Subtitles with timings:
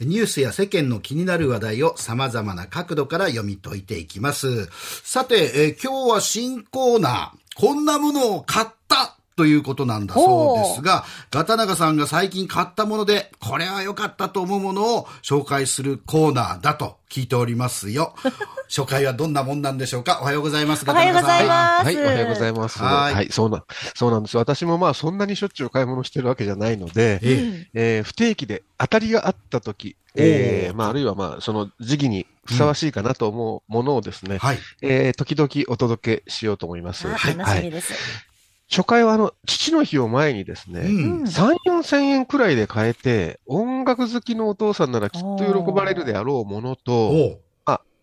[0.00, 4.66] ニュースや世間の気になる話題を様々な角度から読み解いていきます。
[5.04, 18.14] さて、えー今日は新コーナー、こんなものを買ったということなんだそうですが、ガタナガさんが最近買ったもので、これは良かったと思うものを紹介するコーナーだと聞いておりますよ。
[18.68, 20.18] 初回はどんなもんなんでしょうか？
[20.20, 21.84] おはようございます、おはようございます。
[21.86, 22.78] はい、おはようございます。
[22.82, 23.64] はいはい、そうな、
[23.94, 24.36] そうなんです。
[24.36, 34.58] 私もまあそんなにしょっちゅう買い物してるわけじゃないので、ええー不定期で当たりがあったとき、えーまああるいはまあその時期にふさわしいかなと思うものをですね、はい。
[34.82, 37.08] えー時々お届けしようと思います。
[37.08, 37.36] あはい。
[37.36, 38.29] 楽しみです。
[38.70, 41.22] 初回はあの、父の日を前にですね、うん。
[41.24, 47.40] 3、4千円くらいで買えて、音楽好きのお父さんならきっと喜ばれるであろうものと、お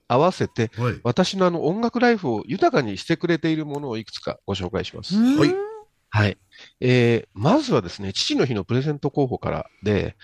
[0.09, 0.99] 合わせて、うはい。
[1.03, 5.17] 私のあの音楽ライフを豊かにしてくれているものをいくつかご紹介します。
[5.17, 5.55] うんはい
[6.09, 6.37] はい。
[6.79, 10.15] えー、まずはですね、父の日のプレゼント候補からで、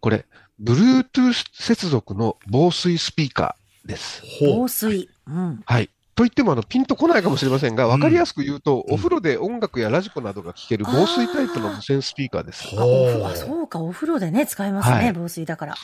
[0.00, 0.26] これ、
[0.62, 4.22] Bluetooth 接続の防水スピーカーです。
[4.40, 5.08] 防水。
[5.26, 5.62] うん。
[5.64, 5.88] はい。
[6.14, 8.94] と言っても、あの、ピンとこないかもしれませんが、わかりやすく言うと、うん。
[8.94, 12.64] お風呂で音楽やラジコなどが聴ける防水タイプの無線スピーカーです。
[12.76, 15.12] あそうか、お風呂でね、使えますね、はい。
[15.12, 15.74] 防水だから。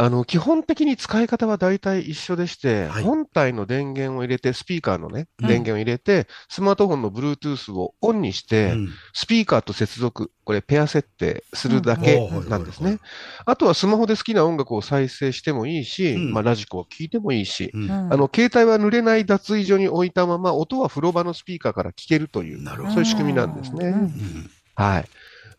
[0.00, 3.02] あの、基本的に使い方は大体一緒でして、はい。
[3.02, 5.46] 本体の電源を入れて、スピーカーのね、うん。
[5.48, 8.88] 電源を入れて、スマートフォンの Bluetooth をオンにして、うん。
[9.12, 13.00] スピーカーと接続、これペア設定するだけなんですね。
[13.44, 16.32] あとはスマホで好きな音楽を再生してもいいし、うん。
[16.32, 17.72] まあラジコを聴いてもいいし、
[18.08, 22.92] あの、携帯は濡れない脱衣所に置いたまま、音は風呂場のスピーカーから聞けるという、なるほど。
[22.92, 23.86] そういう仕組みなんですね。
[23.88, 24.00] うん。
[24.02, 24.50] うん。
[24.76, 25.08] はい。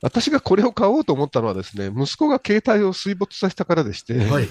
[0.01, 4.47] 私がこれを買おうと思ったのはですね、息子が携帯を水没させたからでして、はい。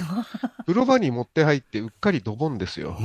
[0.66, 2.98] 風呂場に持って入ってうっかりドボンですよ。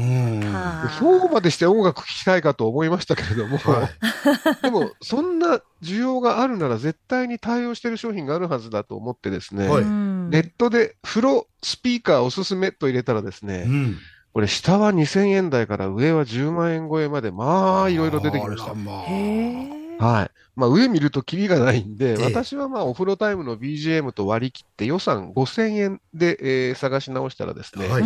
[0.99, 3.89] そうまでして音楽聴きたいかと思いましたけれども、は
[4.59, 13.97] いでも、そんな需要があるなら絶対に対応している商品があるはずだと思ってですね、はいうんネットで風呂スピーカーおすすめと入れたらですね、うん
[14.33, 18.65] これ下は2000円台から上は10万円超えまで、まあ、いろいろ出てきました。
[18.65, 19.82] あらまあへえ。
[20.03, 20.31] はい。
[20.55, 28.03] まあ、上見るとキリがないんで、ええ私はまあ、お風呂タイムの BGM と割り切って予算5000円で、えー探し直したらですね、はい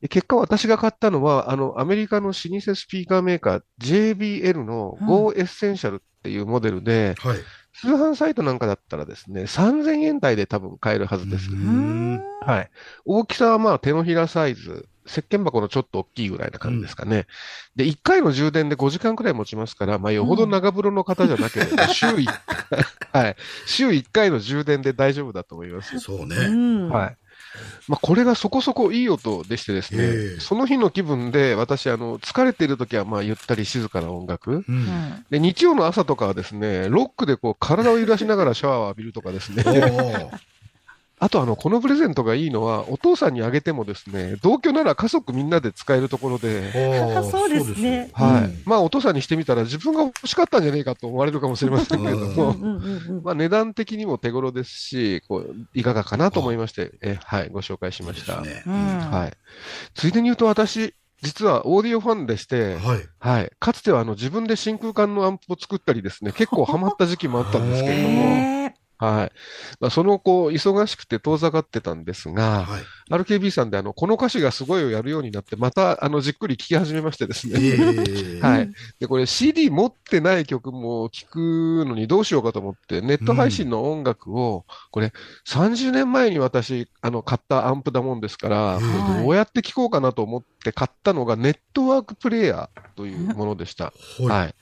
[0.00, 7.36] で結果私が買ったのは、あの、アメリカの老舗スピーカーメーカー JBL の Go Essential っていうモデルで、はい。
[7.80, 11.50] 通販サイトなんかだったらですね、3000円台で多分買えるはずです。
[11.50, 12.70] ううんんはい。
[13.04, 17.26] 大きさはまあ手のひらサイズ、石鹸箱のちょっと大きいぐらいな感じですかね。
[17.76, 22.84] で、1回の充電で5時間くらい持ちますから、まあよほど長風呂の方じゃなければ、週1回、
[23.24, 23.36] はい。
[23.66, 25.98] 週1回の充電で大丈夫だと思います。
[25.98, 26.36] そうね。
[26.36, 27.16] うんはい。
[27.88, 34.56] まあ、これがそこそこいい音でしてですね、ええその日の気分で、私、あの、疲れている時は、まあ、ゆったり静かな音楽。
[34.56, 39.62] ううんんで、日曜の朝とかはですね、ロックでこう、体を揺らしながらシャワーを浴びるとかですね。
[41.20, 46.72] あと、あの、このプレゼントがいいのは、お父さんにあげてもですね、同居なら家族みんなで使えるところで、
[47.30, 48.44] そうですねはい。
[48.44, 52.54] うんまあ、お父さんにしてみたら、自分が欲しかったんじゃねえかと思われるかもしれませんけれども、
[53.22, 58.42] まあ、値段的にも手頃ですし、こう、いかがかなと思いまして、え、はい、ご紹介しました。
[58.42, 58.74] ですねうん
[59.10, 59.32] はい。
[59.94, 63.08] ついでに言うと私、実はオーディオファンでして、はい。
[63.18, 63.50] はい。
[63.58, 69.32] かつてはあの自分で真空管のアンプを作ったりですね、結構ハマった時期もあったんですけれども、はい。
[69.80, 72.82] まあ、そのこう、忙しくて遠ざかってたんですが、はい。
[73.10, 77.58] RKB さんであの、この歌詞がすごいをやるようになって、またあの、じっくり聴き始めましてですね。
[77.60, 78.70] ええ はい。
[78.98, 81.36] で、これ CD 持ってない曲も聴く
[81.86, 85.12] のにどうしようかと思って、ネット配信の音楽を、これ
[85.46, 93.86] 30年前に私、あの、買ったアンプだもんですから、はいこれどうやって聴こうかなと思って買ったのがネットワークプレイヤーというものでした。
[93.86, 94.24] はい。
[94.26, 94.54] はい。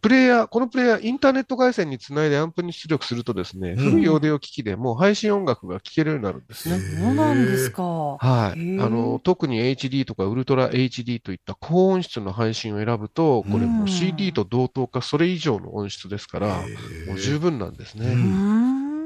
[0.00, 6.78] プレイヤー、このプレイヤー、インターネット回線につないでアンプに出力するとですね、ん古いオーディオ機器でもう配信音楽が聴けるようになるんですね。
[6.78, 7.82] そうなんですか。
[8.20, 8.80] はい。
[8.80, 16.70] あの、特に HD とかウルトラ HD といった高音質の配信を選ぶと、これも CD と同等かそれ以上の音質ですから、
[17.04, 18.20] もう十分なんですうね。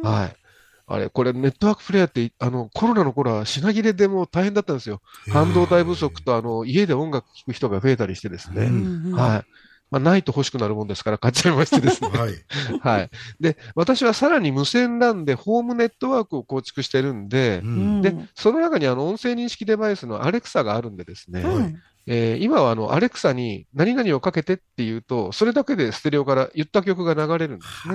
[0.03, 0.37] はい。
[0.87, 5.01] あれ、これネットワークプレイヤーって、あの、コロナの頃は品切れでもう大変だったんですよ。
[5.29, 8.75] 半導体不足と、あの、家で音楽聴く人が増えたりしてですうね。
[9.11, 9.45] はい。
[9.93, 12.09] まあ、ないと欲しくなるもんですから買っちゃいましてですね。
[12.17, 12.33] はい。
[12.81, 13.11] はい。
[13.39, 27.95] で、私はさらに無線 LAN でホームネットワークを構築してるんでう、うんんで、その中にあの音声認識デバイスのアレクサがあるんでですね、うんえー今はあのアレクサに何々をかけてっていうと、それだけでステレオから言った曲が流れるんですね。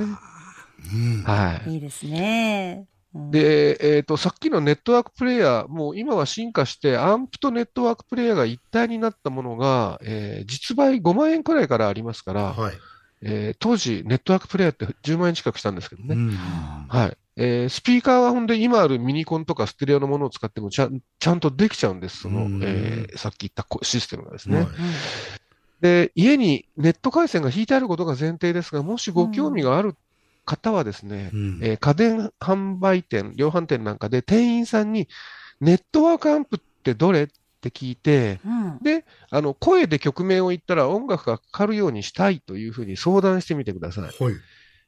[0.93, 1.73] うんはい。
[1.73, 2.85] いいですね。
[3.17, 12.73] うん、で、えっ、と、さっきのネットワークプレイヤー、もう今は進化して、アンプとネットワークプレイヤーが一体になったものが、えー実売5万円くらいからありますから、はい。
[13.21, 16.15] えー当時、ネットワークプレイヤーって10万円近くしたんですけどね。
[16.15, 16.29] うん
[16.87, 17.17] はい。
[17.35, 22.21] えースピーカーはほんで今あるミニコンとかステレオのものを使ってもちゃんちゃんとできちゃうんです。
[22.21, 24.57] その、うんえーさっき言ったこシステムがですね。
[24.57, 24.67] はい
[25.81, 29.95] で、家にネット回線が引いてあることが前提ですが、もしご興味がある
[30.47, 35.07] 方はですね、うんえー家電販売店、量販店なんかで店員さんに
[35.59, 37.27] ネットワークアンプってどれっ
[37.61, 38.79] て聞いて、うん。
[38.81, 44.03] で、あの、声で曲名を言ったら音楽がかかるようにしたいというふうに相談してみてください。
[44.23, 44.33] はい。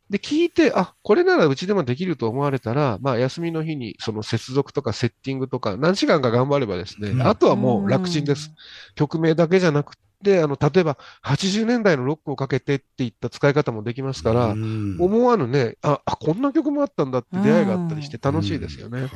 [0.10, 8.52] で、聞いて、あ、これならうちでもできると思われたら、まあ、休みの日にその接続とかセッティングとか何時間か頑張ればですね、うんあとはもう楽ちんです。。
[8.96, 19.02] 曲名だけじゃなくて、あの、例えば80年代のロックをかけてっていった使い方もできますから、うん思わぬね、あ、あ、こんな曲もあったんだって出会いがあったりして楽しいですよね。
[19.02, 19.10] はい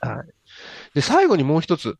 [0.00, 0.26] はい。
[0.94, 1.96] で、最後にもう一つ、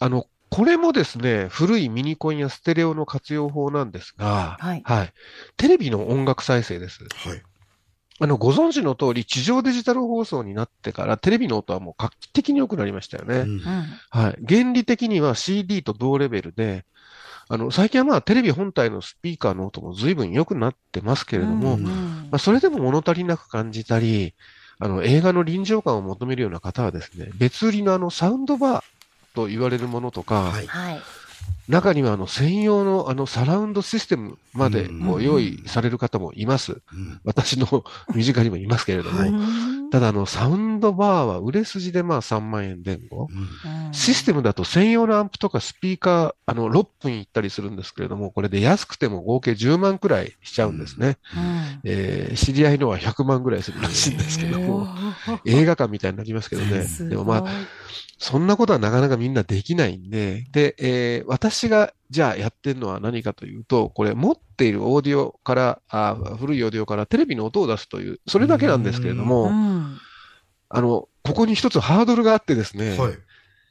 [0.00, 5.12] あの、これもですね、古いミニコンやステレオの活用法なんですが、はいはい。
[5.56, 7.04] テレビの音楽再生です。
[7.04, 7.42] はい。
[8.20, 13.40] あの、ご存知の通り、地上デジタル放送になってから、テレビの音はもう画期的に良くなりましたよね。
[13.40, 13.60] うんうん。
[14.10, 14.38] はい。
[14.46, 16.84] 原理的には CD と同レベルで、
[17.50, 21.90] あの、最近はまあ、テレビ本体のスピーカーの音も随分良くなってますけれども、うんま
[22.32, 24.34] あ、それでも物足りなく感じたり、
[24.78, 28.82] あの、映画の臨場感を求めるような方はですね、別売りのあの、サウンドバー
[29.34, 30.66] と言われるものとか、はい。
[30.66, 31.02] はい。
[31.68, 34.90] 中にはあの、専用のあの、サラウンドシステムまで
[35.20, 36.72] 用意される方もいます。
[36.72, 37.84] うん私の
[38.14, 43.28] 身近にもいますけれども、ただあの、サウンドバーは売れ筋でまあ3万円前後。
[43.30, 43.92] うん。
[43.92, 51.18] システムだと専用のアンプとかスピーカー、あの、6分いったりするんですけれども、これで安くても合計10万くらいしちゃうんですね。
[51.36, 51.80] うん。
[51.84, 54.86] えー知り合いのは100万くらいするらしいんですけども、
[55.44, 56.82] 映画館みたいになりますけどね。
[56.88, 57.44] すでもまあ
[58.18, 69.98] そんなことはなかなかみんなできないんで、で、えー私がじゃあやってるのは何かというと、これ持っているオーディオから、あ古いオーディオからテレビの音を出すという、それだけなんですけれども、うん
[70.70, 73.18] あの、ここに一つハードルがあってですね、はい。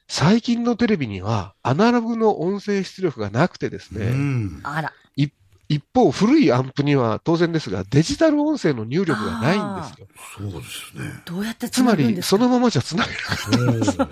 [0.07, 4.93] 最近のテレビにはアナログの音声出力がなくてですね、うんあら。
[5.69, 10.07] 一方古いアンプには当然ですがデジタル音声の入力がないんですよ。
[10.37, 11.21] そうですね。
[11.25, 13.19] どうやってつまりそのままじゃ繋げない。
[13.19, 14.09] おー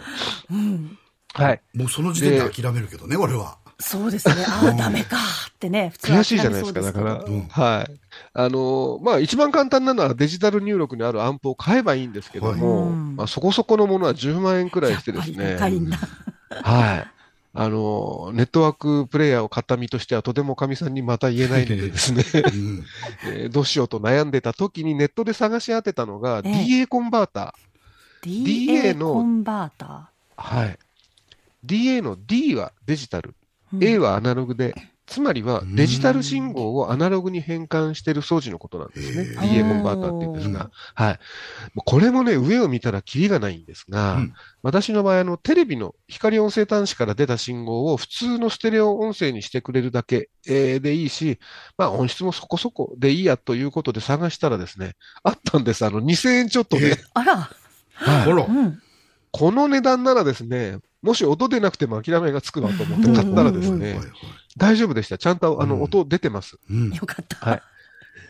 [0.51, 0.97] うん。
[1.33, 1.61] はい。
[1.73, 3.57] もうその時点で諦めるけどね、俺は。
[3.79, 4.35] そうですね。
[4.47, 5.89] ああ、ダメかってね。
[5.91, 7.13] 普通は悔しいじゃないですか、だから。
[7.15, 7.99] うんはい。
[8.33, 15.57] あのーまあ一番簡単なのはデジタル入力にあるアンプを買えばいいんですけども、はいうんまあそこそこのものは10万円くらいしてですね。
[15.59, 15.97] 高いんだ。
[16.49, 17.07] はい。
[17.57, 22.85] あのーネットワークプレイヤーを買った身としてはとてもかみさんにまた言えないのでですね、うん
[23.27, 26.51] えーどうしようと悩んでた時にネットで探し当てたのがええ
[26.83, 28.43] DA コンバーター。
[28.45, 30.77] DA DA のコンバータはい。
[31.65, 33.33] DA の D はデジタル、ー。
[33.81, 34.73] A はアナログで、
[35.05, 39.37] つまりはデジタル信号をアナログに変換している装置のことなんですね。
[39.39, 40.71] DA コンバーターって言うんですが。
[40.95, 41.19] はい。
[41.75, 44.33] もうこれもね、上を見たらキリがないんですが、うん
[44.63, 51.39] 私の場合、あの、テレビの光音声端子から出た信号を普通のステレオ音声にしてくれるだけ、えーでいいし、
[51.77, 55.85] まあ音質もそこそこでいいやということで探したらですね、あったんです。
[55.85, 56.97] あの、2000円ちょっとえで。
[57.13, 57.35] あら。
[57.37, 57.51] はい
[58.23, 58.49] あらう。
[58.49, 58.81] ん。
[59.37, 63.99] この値段ならですね、もし音出なくても諦めがつくわと思って買ったらですね
[64.57, 65.17] 大丈夫でした。
[65.17, 66.57] ちゃんとあのうん音出てます。
[66.69, 67.49] うんよかった。
[67.49, 67.61] はい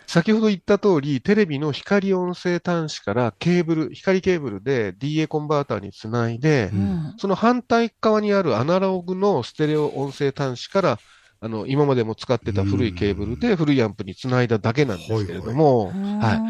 [0.07, 7.15] 先ほど言った通り、テレビの光音声端子からケーブル、光ケーブルで DA コンバーターにつないでう、ん。
[7.17, 10.99] その反対側にあるアナログのステレオ音声端子から、
[11.41, 16.41] あの、今までも使ってた古いケーブルで古いアンプにつないだだけなんですけれども、はい。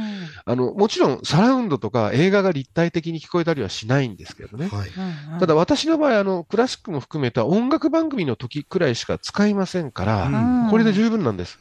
[0.48, 4.68] あの、もちろんサラウンドとか映画が立体的に聞こえたりはしないんですけどね。
[4.68, 4.90] はい。
[4.90, 4.92] い
[5.40, 11.60] ただ、私の場合、あの、クラシックも含めた音楽番組の時くらいしか使いませんから、うんこれで十分なんです。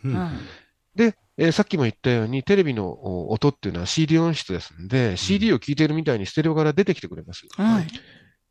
[0.95, 7.43] で、えーさっきも言ったように、テレビのお音っていうのは CD 音質ですんで、CD を聴いているみたいにステレオから出てきてくれます。
[7.59, 7.67] うん。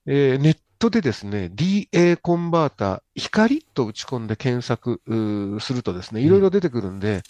[0.07, 7.21] えーネットでですね、DA コンバーター、光と打ち込んで検索うーするとですね、いろいろ出てくるんで、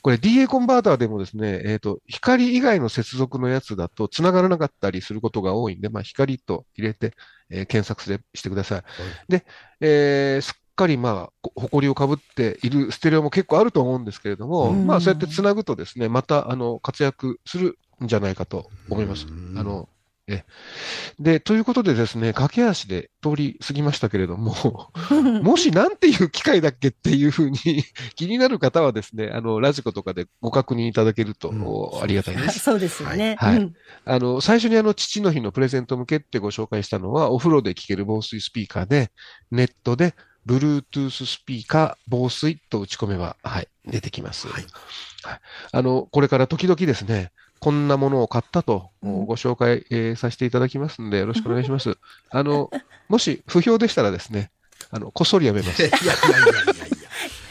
[0.00, 7.12] これ DA コンバーターでもですね、えっ、と、光以外の接続のやつだと繋がらなかったりすることが多いんで、まあ光と入れて、
[7.50, 8.82] えー検索すれしてください。
[9.28, 9.44] で、
[9.80, 19.26] えーすっかりまあ、こ埃をかぶっているステレオも結構あると思うんですけれども、うんまあそうやって繋ぐとですね、またあの活躍するんじゃないかと思います。
[19.26, 19.88] うんあの、
[20.26, 20.44] え。
[21.18, 24.90] で、ということでですね、駆け足で通り過ぎましたけれども、
[25.42, 27.58] もしなんていう機械だっけっていうふうに
[28.16, 31.54] 気になる方はですね、あの、ラジコとかでご確認いただけるとう
[31.98, 32.58] んありがたいです。
[32.60, 33.36] そうですよね。
[33.38, 33.74] はいうん
[34.06, 39.10] あの、最初にあの、父の日のプレゼント向けってご紹介したのは、お風呂で聴ける防水スピーカーで、
[39.50, 40.14] ネットで、
[40.46, 44.48] Bluetooth スピーカー防水と打ち込めば、はい、出てきます。
[44.48, 44.62] はい
[45.22, 45.40] はい
[45.72, 51.96] あの、これから時々ですね、こんなものを買ったとご紹介、えーさせていただきますので、よろしくお願いします。
[52.30, 52.70] あの、
[53.08, 54.50] もし不評でしたらですね、
[54.90, 55.90] あの、こっそりやめますい。
[55.90, 56.46] やいやいやい
[56.78, 56.94] や。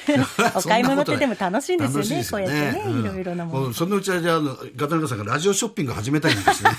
[0.56, 2.04] お買い物ってでも楽しいんですよね。
[2.04, 3.74] 楽しいですよこうやってね、うんいろいろなもの。
[3.74, 4.42] そのうちはじゃあ、
[4.76, 6.70] ガタナカさんがラジオショッピング始めたいんですね。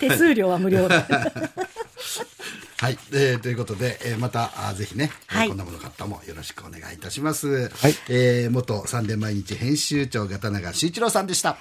[0.00, 0.96] 手数料は無料で。
[2.82, 7.68] はい、えーということで、えーまたあーぜひね、えーはいこんなもの買ったもよろしくお願いいたします。
[7.68, 11.56] はいえー元サンデー毎日編集長、ガタナガ修一郎さんでした。